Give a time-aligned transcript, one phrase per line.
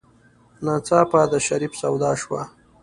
[0.65, 2.41] ناڅاپه د شريف سودا شوه.